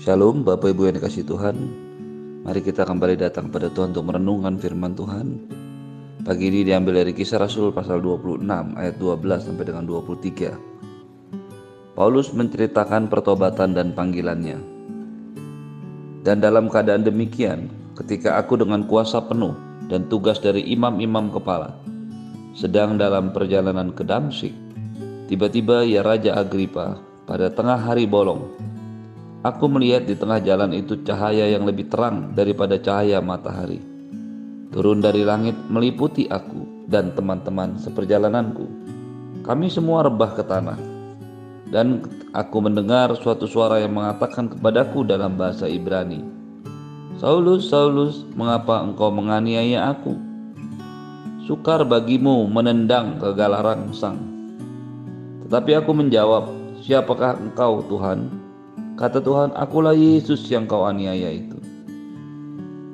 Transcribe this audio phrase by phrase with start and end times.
[0.00, 1.56] Shalom Bapak Ibu yang dikasih Tuhan.
[2.48, 5.44] Mari kita kembali datang pada Tuhan untuk merenungkan firman Tuhan.
[6.24, 8.40] Pagi ini diambil dari kisah Rasul pasal 26
[8.80, 10.56] ayat 12 sampai dengan 23
[11.92, 14.56] Paulus menceritakan pertobatan dan panggilannya.
[16.24, 17.68] Dan dalam keadaan demikian
[18.00, 19.52] ketika aku dengan kuasa penuh
[19.92, 21.76] dan tugas dari imam-imam kepala
[22.56, 24.56] sedang dalam perjalanan ke Damsik
[25.28, 26.96] tiba-tiba ya Raja Agripa
[27.28, 28.69] pada tengah hari bolong
[29.40, 33.80] Aku melihat di tengah jalan itu cahaya yang lebih terang daripada cahaya matahari.
[34.68, 38.68] Turun dari langit meliputi aku dan teman-teman seperjalananku.
[39.40, 40.76] Kami semua rebah ke tanah.
[41.72, 42.04] Dan
[42.36, 46.20] aku mendengar suatu suara yang mengatakan kepadaku dalam bahasa Ibrani,
[47.20, 50.16] Saulus, Saulus, mengapa engkau menganiaya aku?
[51.44, 54.20] Sukar bagimu menendang kegalaran sang.
[55.44, 56.48] Tetapi aku menjawab,
[56.80, 58.39] siapakah engkau Tuhan?
[59.00, 61.56] Kata Tuhan, akulah Yesus yang kau aniaya itu.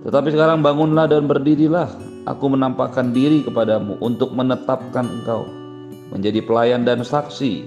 [0.06, 1.90] Tetapi sekarang bangunlah dan berdirilah.
[2.30, 5.50] Aku menampakkan diri kepadamu untuk menetapkan engkau
[6.14, 7.66] menjadi pelayan dan saksi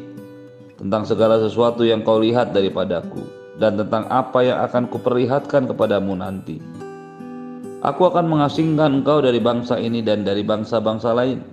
[0.80, 3.28] tentang segala sesuatu yang kau lihat daripadaku
[3.60, 6.64] dan tentang apa yang akan kuperlihatkan kepadamu nanti.
[7.84, 11.44] Aku akan mengasingkan engkau dari bangsa ini dan dari bangsa-bangsa lain.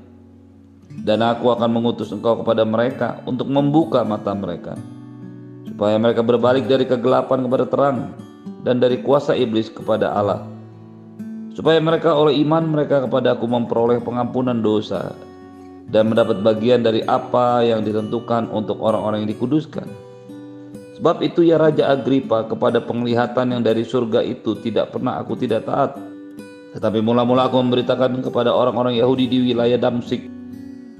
[1.02, 4.78] Dan aku akan mengutus engkau kepada mereka untuk membuka mata mereka
[5.76, 8.16] supaya mereka berbalik dari kegelapan kepada terang
[8.64, 10.40] dan dari kuasa iblis kepada Allah.
[11.52, 15.12] Supaya mereka oleh iman mereka kepada aku memperoleh pengampunan dosa
[15.92, 19.84] dan mendapat bagian dari apa yang ditentukan untuk orang-orang yang dikuduskan.
[20.96, 25.68] Sebab itu ya Raja Agripa kepada penglihatan yang dari surga itu tidak pernah aku tidak
[25.68, 25.92] taat.
[26.72, 30.24] Tetapi mula-mula aku memberitakan kepada orang-orang Yahudi di wilayah Damsik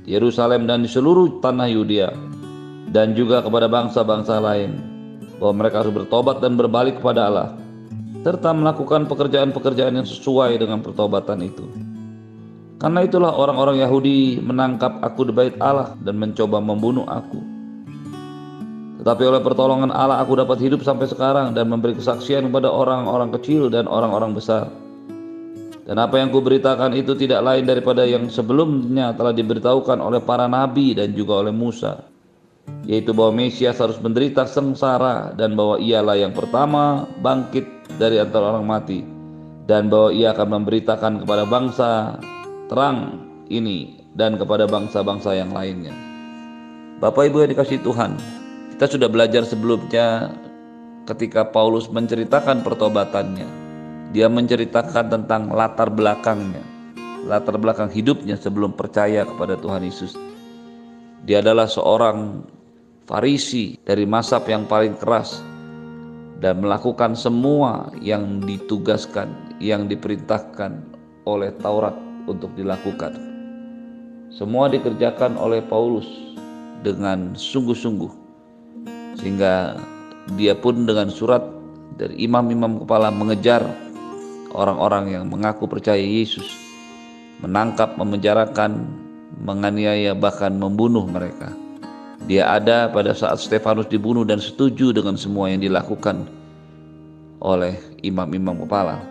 [0.05, 2.36] Yerusalem dan di seluruh tanah Yudea
[2.91, 4.79] dan juga kepada bangsa-bangsa lain
[5.37, 7.49] bahwa mereka harus bertobat dan berbalik kepada Allah
[8.27, 11.63] serta melakukan pekerjaan-pekerjaan yang sesuai dengan pertobatan itu.
[12.83, 17.39] Karena itulah orang-orang Yahudi menangkap aku di bait Allah dan mencoba membunuh aku.
[19.01, 23.71] Tetapi oleh pertolongan Allah aku dapat hidup sampai sekarang dan memberi kesaksian kepada orang-orang kecil
[23.71, 24.75] dan orang-orang besar.
[25.87, 30.99] Dan apa yang kuberitakan itu tidak lain daripada yang sebelumnya telah diberitahukan oleh para nabi
[30.99, 32.16] dan juga oleh Musa
[32.87, 37.67] yaitu bahwa Mesias harus menderita sengsara dan bahwa ialah yang pertama bangkit
[37.99, 39.03] dari antara orang mati
[39.67, 41.91] dan bahwa ia akan memberitakan kepada bangsa
[42.71, 45.93] terang ini dan kepada bangsa-bangsa yang lainnya.
[47.03, 48.17] Bapak Ibu yang dikasih Tuhan,
[48.73, 50.33] kita sudah belajar sebelumnya
[51.05, 53.67] ketika Paulus menceritakan pertobatannya.
[54.15, 56.63] Dia menceritakan tentang latar belakangnya,
[57.29, 60.17] latar belakang hidupnya sebelum percaya kepada Tuhan Yesus.
[61.27, 62.47] Dia adalah seorang
[63.07, 65.39] Farisi dari masab yang paling keras
[66.43, 69.31] dan melakukan semua yang ditugaskan,
[69.63, 70.83] yang diperintahkan
[71.23, 71.95] oleh Taurat
[72.27, 73.15] untuk dilakukan.
[74.35, 76.05] Semua dikerjakan oleh Paulus
[76.83, 78.11] dengan sungguh-sungguh,
[79.23, 79.79] sehingga
[80.35, 81.47] dia pun dengan surat
[81.95, 83.63] dari imam-imam kepala mengejar
[84.51, 86.51] orang-orang yang mengaku percaya Yesus,
[87.39, 88.83] menangkap, memenjarakan,
[89.47, 91.66] menganiaya, bahkan membunuh mereka.
[92.25, 96.25] Dia ada pada saat Stefanus dibunuh dan setuju dengan semua yang dilakukan
[97.45, 99.05] oleh imam-imam kepala.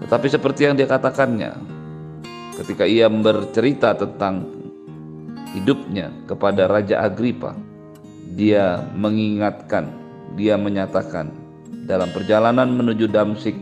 [0.00, 1.52] Tetapi seperti yang dia katakannya,
[2.56, 4.48] ketika ia bercerita tentang
[5.52, 7.52] hidupnya kepada Raja Agripa,
[8.32, 9.92] dia mengingatkan,
[10.32, 11.28] dia menyatakan
[11.84, 13.54] dalam perjalanan menuju Damsik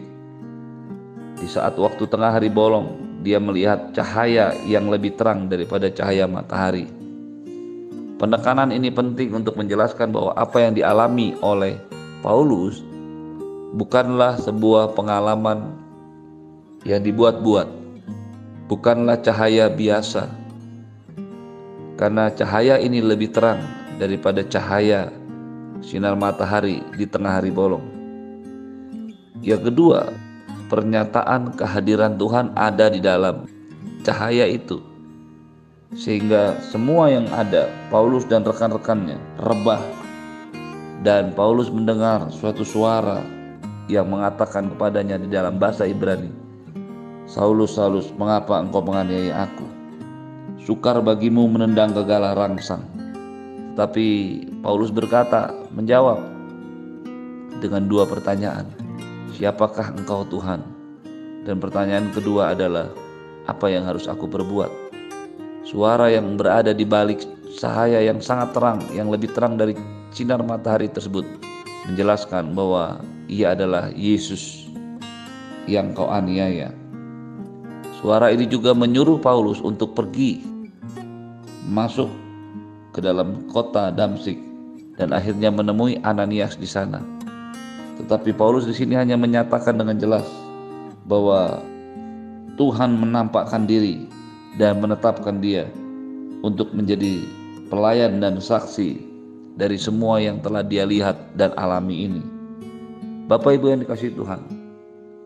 [1.43, 7.00] di saat waktu tengah hari bolong, dia melihat cahaya yang lebih terang daripada cahaya matahari
[8.21, 11.81] Penekanan ini penting untuk menjelaskan bahwa apa yang dialami oleh
[12.21, 12.85] Paulus
[13.73, 15.73] bukanlah sebuah pengalaman
[16.85, 17.65] yang dibuat-buat,
[18.69, 20.29] bukanlah cahaya biasa,
[21.97, 23.65] karena cahaya ini lebih terang
[23.97, 25.09] daripada cahaya
[25.81, 27.89] sinar matahari di tengah hari bolong.
[29.41, 30.13] Yang kedua,
[30.69, 33.49] pernyataan kehadiran Tuhan ada di dalam
[34.05, 34.90] cahaya itu
[35.95, 39.83] sehingga semua yang ada Paulus dan rekan-rekannya rebah.
[41.01, 43.25] Dan Paulus mendengar suatu suara
[43.89, 46.51] yang mengatakan kepadanya di dalam bahasa Ibrani
[47.31, 49.63] Saulus Saulus mengapa engkau menganiaya aku?
[50.67, 52.83] Sukar bagimu menendang kegala rangsang.
[53.79, 56.19] Tapi Paulus berkata menjawab
[57.63, 58.67] dengan dua pertanyaan
[59.31, 60.59] siapakah engkau Tuhan?
[61.47, 62.91] Dan pertanyaan kedua adalah
[63.47, 64.80] apa yang harus aku perbuat
[65.71, 67.23] Suara yang berada di balik
[67.55, 69.79] cahaya yang sangat terang, yang lebih terang dari
[70.11, 71.23] sinar matahari tersebut,
[71.87, 72.99] menjelaskan bahwa
[73.31, 74.67] ia adalah Yesus
[75.71, 76.75] yang kau aniaya.
[78.03, 80.43] Suara ini juga menyuruh Paulus untuk pergi
[81.71, 82.11] masuk
[82.91, 84.43] ke dalam kota Damsik
[84.99, 86.99] dan akhirnya menemui Ananias di sana.
[88.03, 90.27] Tetapi Paulus di sini hanya menyatakan dengan jelas
[91.07, 91.63] bahwa
[92.59, 94.19] Tuhan menampakkan diri
[94.59, 95.69] dan menetapkan dia
[96.43, 97.23] untuk menjadi
[97.71, 98.99] pelayan dan saksi
[99.55, 102.23] dari semua yang telah dia lihat dan alami ini.
[103.31, 104.43] Bapak Ibu yang dikasih Tuhan,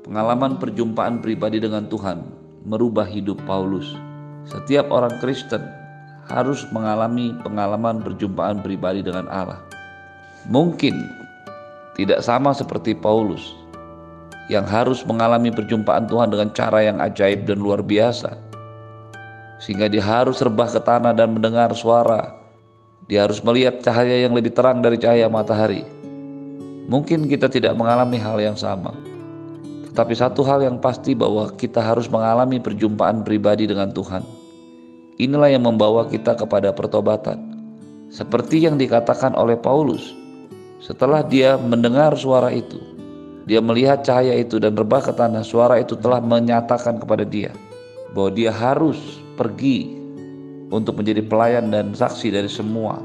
[0.05, 2.21] pengalaman perjumpaan pribadi dengan Tuhan
[2.69, 3.97] merubah hidup Paulus.
[4.45, 5.65] Setiap orang Kristen
[6.29, 9.61] harus mengalami pengalaman perjumpaan pribadi dengan Allah.
[10.53, 10.93] Mungkin
[11.97, 13.57] tidak sama seperti Paulus
[14.53, 18.37] yang harus mengalami perjumpaan Tuhan dengan cara yang ajaib dan luar biasa
[19.63, 22.35] sehingga dia harus rebah ke tanah dan mendengar suara.
[23.07, 25.85] Dia harus melihat cahaya yang lebih terang dari cahaya matahari.
[26.89, 28.93] Mungkin kita tidak mengalami hal yang sama,
[29.89, 34.21] tetapi satu hal yang pasti bahwa kita harus mengalami perjumpaan pribadi dengan Tuhan.
[35.17, 37.41] Inilah yang membawa kita kepada pertobatan,
[38.13, 40.13] seperti yang dikatakan oleh Paulus.
[40.85, 42.77] Setelah dia mendengar suara itu,
[43.49, 45.41] dia melihat cahaya itu dan rebah ke tanah.
[45.41, 47.53] Suara itu telah menyatakan kepada dia
[48.13, 49.99] bahwa dia harus pergi
[50.71, 52.99] untuk menjadi pelayan dan saksi dari semua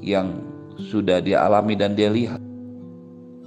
[0.00, 0.40] yang
[0.80, 2.40] sudah dia alami dan dia lihat.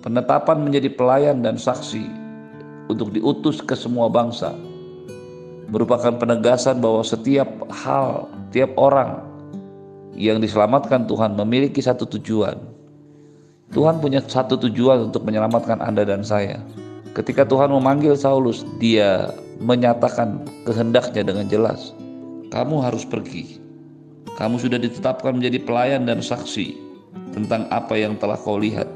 [0.04, 2.04] Penetapan menjadi pelayan dan saksi
[2.92, 4.52] untuk diutus ke semua bangsa
[5.74, 9.26] merupakan penegasan bahwa setiap hal, tiap orang
[10.14, 12.54] yang diselamatkan Tuhan memiliki satu tujuan.
[13.74, 16.62] Tuhan punya satu tujuan untuk menyelamatkan Anda dan saya.
[17.14, 19.30] Ketika Tuhan memanggil Saulus, dia
[19.62, 21.94] menyatakan kehendaknya dengan jelas.
[22.50, 23.62] Kamu harus pergi.
[24.34, 26.74] Kamu sudah ditetapkan menjadi pelayan dan saksi
[27.38, 28.90] tentang apa yang telah kau lihat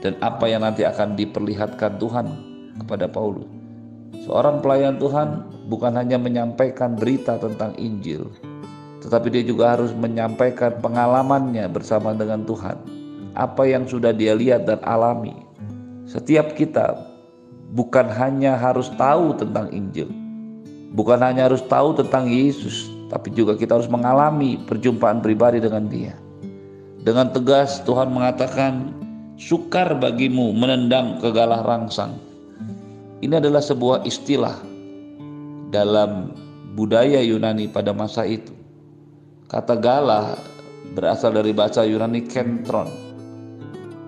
[0.00, 2.26] dan apa yang nanti akan diperlihatkan Tuhan
[2.80, 3.44] kepada Paulus.
[4.24, 8.32] Seorang pelayan Tuhan bukan hanya menyampaikan berita tentang Injil,
[9.04, 12.80] tetapi dia juga harus menyampaikan pengalamannya bersama dengan Tuhan.
[13.36, 15.36] Apa yang sudah dia lihat dan alami.
[16.08, 17.11] Setiap kita
[17.72, 20.12] bukan hanya harus tahu tentang Injil,
[20.92, 26.14] bukan hanya harus tahu tentang Yesus, tapi juga kita harus mengalami perjumpaan pribadi dengan Dia.
[27.02, 28.92] Dengan tegas Tuhan mengatakan,
[29.40, 32.14] "Sukar bagimu menendang ke galah rangsang."
[33.24, 34.54] Ini adalah sebuah istilah
[35.72, 36.30] dalam
[36.76, 38.52] budaya Yunani pada masa itu.
[39.48, 40.36] Kata galah
[40.94, 42.90] berasal dari bahasa Yunani kentron.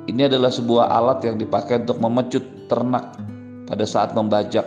[0.05, 3.17] Ini adalah sebuah alat yang dipakai untuk memecut ternak
[3.65, 4.65] pada saat membajak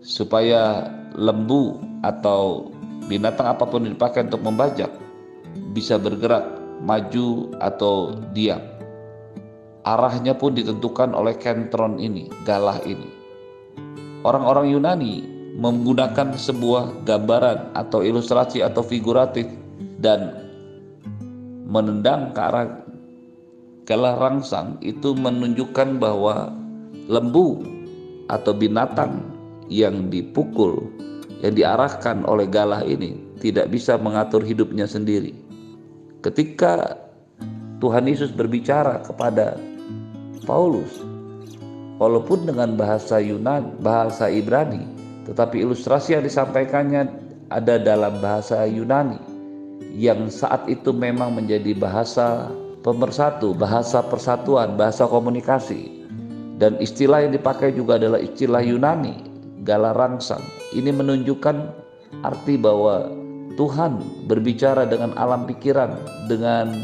[0.00, 2.72] supaya lembu atau
[3.08, 4.90] binatang apa pun yang dipakai untuk membajak
[5.76, 6.46] bisa bergerak
[6.80, 8.60] maju atau diam.
[9.80, 13.08] Arahnya pun ditentukan oleh kentron ini, galah ini.
[14.20, 15.24] Orang-orang Yunani
[15.56, 19.48] menggunakan sebuah gambaran atau ilustrasi atau figuratif
[20.00, 20.36] dan
[21.64, 22.66] menendang ke arah
[23.88, 26.59] galah rangsang itu menunjukkan bahwa
[27.10, 27.66] lembu
[28.30, 29.26] atau binatang
[29.66, 30.86] yang dipukul,
[31.42, 35.34] yang diarahkan oleh galah ini tidak bisa mengatur hidupnya sendiri.
[36.22, 36.94] Ketika
[37.82, 39.58] Tuhan Yesus berbicara kepada
[40.46, 41.02] Paulus,
[41.98, 44.86] walaupun dengan bahasa Yunan, bahasa Ibrani,
[45.26, 47.10] tetapi ilustrasi yang disampaikannya
[47.50, 49.18] ada dalam bahasa Yunani
[49.96, 52.46] yang saat itu memang menjadi bahasa
[52.86, 55.99] pemersatu, bahasa persatuan, bahasa komunikasi.
[56.60, 59.16] Dan istilah yang dipakai juga adalah istilah Yunani,
[59.64, 60.44] galarangsang.
[60.76, 61.56] Ini menunjukkan
[62.20, 63.08] arti bahwa
[63.56, 65.96] Tuhan berbicara dengan alam pikiran,
[66.28, 66.76] dengan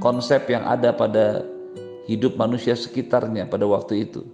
[0.00, 1.44] konsep yang ada pada
[2.08, 4.24] hidup manusia sekitarnya pada waktu itu.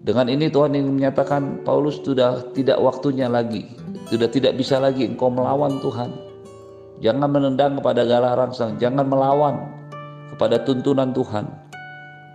[0.00, 3.68] Dengan ini Tuhan ingin menyatakan Paulus sudah tidak waktunya lagi,
[4.08, 6.08] sudah tidak bisa lagi engkau melawan Tuhan.
[7.04, 9.68] Jangan menendang kepada galarangsang, jangan melawan
[10.32, 11.50] kepada tuntunan Tuhan.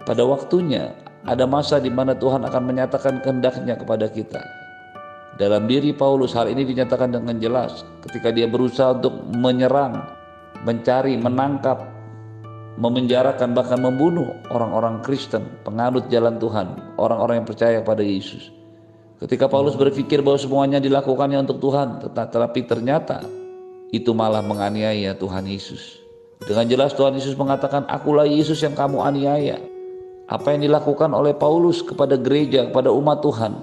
[0.06, 0.94] Pada waktunya
[1.26, 4.42] ada masa di mana Tuhan akan menyatakan kehendaknya kepada kita.
[5.36, 10.00] Dalam diri Paulus hal ini dinyatakan dengan jelas ketika dia berusaha untuk menyerang,
[10.64, 11.84] mencari, menangkap,
[12.80, 18.48] memenjarakan bahkan membunuh orang-orang Kristen, penganut jalan Tuhan, orang-orang yang percaya pada Yesus.
[19.20, 23.24] Ketika Paulus berpikir bahwa semuanya dilakukannya untuk Tuhan, tetapi ternyata
[23.92, 26.00] itu malah menganiaya Tuhan Yesus.
[26.44, 29.75] Dengan jelas Tuhan Yesus mengatakan, "Akulah Yesus yang kamu aniaya."
[30.26, 33.54] Apa yang dilakukan oleh Paulus kepada gereja, kepada umat Tuhan,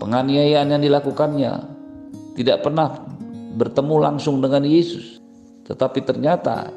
[0.00, 1.52] penganiayaan yang dilakukannya
[2.36, 3.00] tidak pernah
[3.56, 5.20] bertemu langsung dengan Yesus,
[5.68, 6.72] tetapi ternyata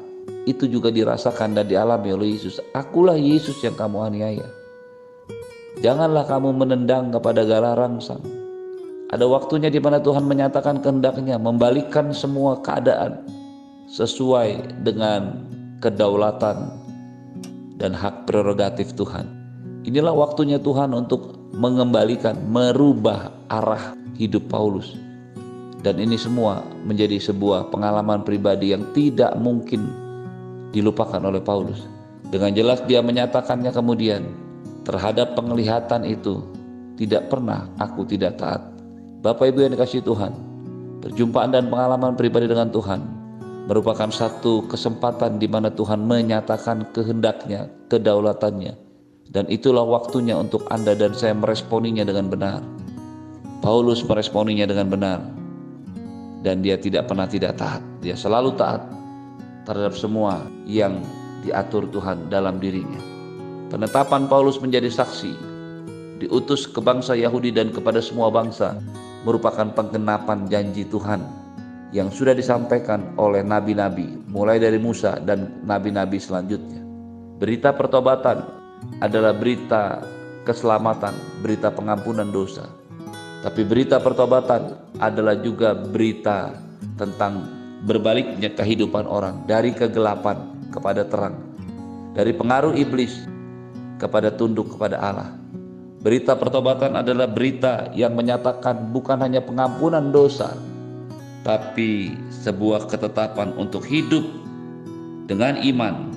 [0.48, 2.60] itu juga dirasakan dan dialami oleh Yesus.
[2.72, 4.48] Akulah Yesus yang kamu aniaya.
[5.80, 8.20] Janganlah kamu menendang kepada galah rangsang.
[9.10, 13.24] Ada waktunya di mana Tuhan menyatakan kehendaknya membalikkan semua keadaan
[13.90, 15.34] sesuai dengan
[15.82, 16.79] kedaulatan
[17.80, 19.26] dan hak prerogatif Tuhan.
[19.88, 24.94] Inilah waktunya Tuhan untuk mengembalikan, merubah arah hidup Paulus.
[25.80, 29.88] Dan ini semua menjadi sebuah pengalaman pribadi yang tidak mungkin
[30.76, 31.88] dilupakan oleh Paulus.
[32.28, 34.28] Dengan jelas dia menyatakannya kemudian
[34.84, 36.44] terhadap penglihatan itu
[37.00, 38.60] tidak pernah aku tidak taat.
[39.24, 40.36] Bapak Ibu yang dikasih Tuhan,
[41.00, 43.19] perjumpaan dan pengalaman pribadi dengan Tuhan
[43.66, 48.76] merupakan satu kesempatan di mana Tuhan menyatakan kehendaknya, kedaulatannya.
[49.30, 52.60] Dan itulah waktunya untuk Anda dan saya meresponinya dengan benar.
[53.60, 55.20] Paulus meresponinya dengan benar.
[56.40, 57.84] Dan dia tidak pernah tidak taat.
[58.00, 58.82] Dia selalu taat
[59.68, 61.04] terhadap semua yang
[61.46, 62.98] diatur Tuhan dalam dirinya.
[63.70, 65.30] Penetapan Paulus menjadi saksi,
[66.18, 68.82] diutus ke bangsa Yahudi dan kepada semua bangsa,
[69.22, 71.22] merupakan penggenapan janji Tuhan
[71.90, 76.82] yang sudah disampaikan oleh nabi-nabi, mulai dari Musa dan nabi-nabi selanjutnya.
[77.42, 78.46] Berita pertobatan
[79.02, 79.98] adalah berita
[80.46, 82.68] keselamatan, berita pengampunan dosa.
[83.40, 86.52] Tapi berita pertobatan adalah juga berita
[87.00, 87.48] tentang
[87.88, 90.36] berbaliknya kehidupan orang dari kegelapan
[90.68, 91.40] kepada terang,
[92.12, 93.24] dari pengaruh iblis
[93.96, 95.30] kepada tunduk kepada Allah.
[96.00, 100.56] Berita pertobatan adalah berita yang menyatakan bukan hanya pengampunan dosa,
[101.40, 104.24] tapi sebuah ketetapan untuk hidup
[105.24, 106.12] dengan iman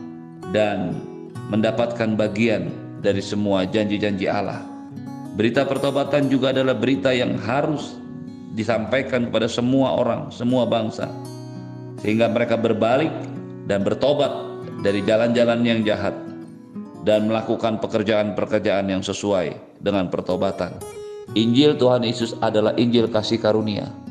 [0.52, 1.00] dan
[1.48, 4.64] mendapatkan bagian dari semua janji-janji Allah.
[5.34, 7.98] Berita pertobatan juga adalah berita yang harus
[8.54, 11.10] disampaikan kepada semua orang, semua bangsa,
[12.06, 13.10] sehingga mereka berbalik
[13.66, 14.30] dan bertobat
[14.86, 16.14] dari jalan-jalan yang jahat
[17.02, 20.78] dan melakukan pekerjaan-pekerjaan yang sesuai dengan pertobatan.
[21.34, 24.03] Injil Tuhan Yesus adalah Injil kasih karunia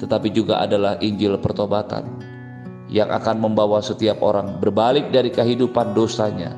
[0.00, 2.06] tetapi juga adalah Injil pertobatan
[2.92, 6.52] yang akan membawa setiap orang berbalik dari kehidupan dosanya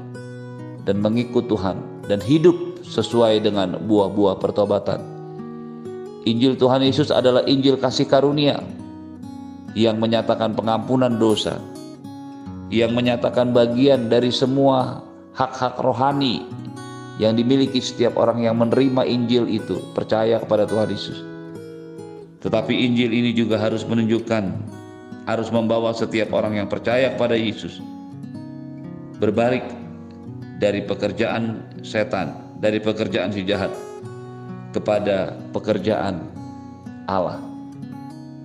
[0.83, 1.79] dan mengikut Tuhan
[2.11, 5.01] dan hidup sesuai dengan buah-buah pertobatan.
[6.25, 8.61] Injil Tuhan Yesus adalah Injil kasih karunia
[9.77, 11.61] yang menyatakan pengampunan dosa,
[12.73, 15.05] yang menyatakan bagian dari semua
[15.37, 16.47] hak-hak rohani
[17.23, 21.34] yang dimiliki setiap orang yang menerima Injil itu, percaya kepada Tuhan Yesus.
[22.45, 24.45] Tetapi Injil ini juga harus menunjukkan,
[25.25, 27.81] harus membawa setiap orang yang percaya kepada Yesus
[29.17, 29.65] berbalik
[30.61, 33.73] dari pekerjaan setan, dari pekerjaan si jahat
[34.77, 36.21] kepada pekerjaan
[37.09, 37.41] Allah.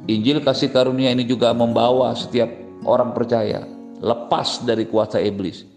[0.08, 2.50] Injil kasih karunia ini juga membawa setiap
[2.88, 3.68] orang percaya
[4.00, 5.68] lepas dari kuasa iblis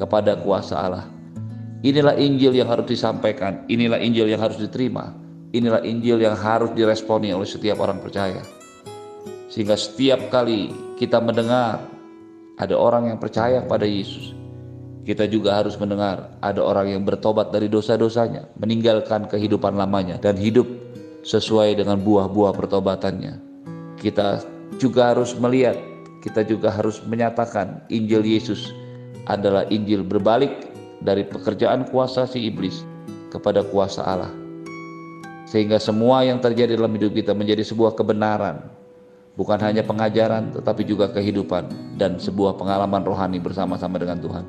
[0.00, 1.06] kepada kuasa Allah.
[1.84, 5.21] Inilah Injil yang harus disampaikan, inilah Injil yang harus diterima
[5.52, 8.40] Inilah Injil yang harus diresponi oleh setiap orang percaya.
[9.52, 11.84] Sehingga setiap kali kita mendengar
[12.56, 14.32] ada orang yang percaya pada Yesus,
[15.04, 20.64] kita juga harus mendengar ada orang yang bertobat dari dosa-dosanya, meninggalkan kehidupan lamanya dan hidup
[21.20, 23.36] sesuai dengan buah-buah pertobatannya.
[24.00, 24.40] Kita
[24.80, 25.76] juga harus melihat,
[26.24, 28.72] kita juga harus menyatakan Injil Yesus
[29.28, 30.72] adalah Injil berbalik
[31.04, 32.88] dari pekerjaan kuasa si iblis
[33.28, 34.41] kepada kuasa Allah
[35.52, 38.72] sehingga semua yang terjadi dalam hidup kita menjadi sebuah kebenaran.
[39.36, 44.44] Bukan hanya pengajaran tetapi juga kehidupan dan sebuah pengalaman rohani bersama-sama dengan Tuhan.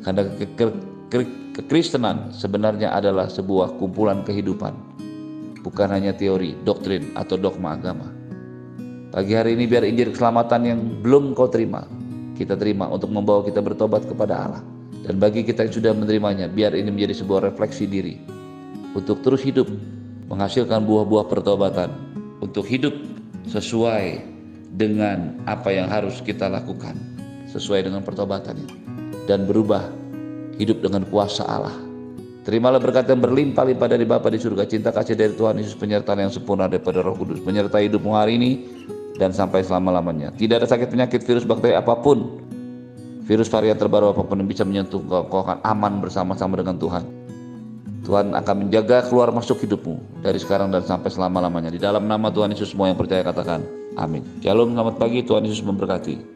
[0.00, 0.64] Karena ke ke
[1.12, 1.18] ke
[1.60, 4.72] kekristenan sebenarnya adalah sebuah kumpulan kehidupan.
[5.60, 8.08] Bukan hanya teori, doktrin atau dogma agama.
[9.12, 11.84] Pagi hari ini biar Injil keselamatan yang belum kau terima
[12.36, 14.62] kita terima untuk membawa kita bertobat kepada Allah.
[15.04, 18.20] Dan bagi kita yang sudah menerimanya biar ini menjadi sebuah refleksi diri.
[18.92, 19.68] Untuk terus hidup
[20.26, 21.90] menghasilkan buah-buah pertobatan
[22.42, 22.94] untuk hidup
[23.46, 24.20] sesuai
[24.76, 26.98] dengan apa yang harus kita lakukan
[27.48, 28.76] sesuai dengan pertobatan itu
[29.30, 29.88] dan berubah
[30.60, 31.74] hidup dengan kuasa Allah.
[32.46, 36.30] Terimalah berkat yang berlimpah-limpah dari Bapa di surga, cinta kasih dari Tuhan Yesus, penyertaan yang
[36.30, 38.50] sempurna daripada Roh Kudus, menyertai hidupmu hari ini
[39.18, 40.30] dan sampai selama-lamanya.
[40.38, 42.38] Tidak ada sakit penyakit virus bakteri apa pun,
[43.26, 47.15] virus varian terbaru apa pun yang bisa menyentuh kau, kau akan aman bersama-sama dengan Tuhan.
[48.06, 51.74] Tuhan akan menjaga keluar masuk hidupmu dari sekarang dan sampai selama-lamanya.
[51.74, 53.66] Di dalam nama Tuhan Yesus semua yang percaya katakan
[53.98, 54.22] amin.
[54.38, 56.35] Shalom, selamat pagi, Tuhan Yesus memberkati.